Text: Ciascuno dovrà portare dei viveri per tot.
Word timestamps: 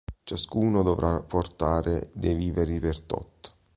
Ciascuno 0.23 0.81
dovrà 0.81 1.21
portare 1.21 2.09
dei 2.15 2.33
viveri 2.33 2.79
per 2.79 3.01
tot. 3.01 3.55